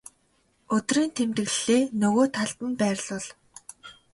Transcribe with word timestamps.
өдрийн 0.75 1.11
тэмдэглэлээ 1.17 1.81
нөгөө 1.99 2.25
талд 2.35 2.57
нь 2.67 2.77
байрлуул. 2.79 3.25